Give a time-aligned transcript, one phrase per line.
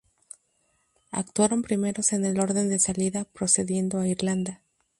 [1.11, 4.63] Actuaron primeros en el orden de salida, precediendo a Irlanda.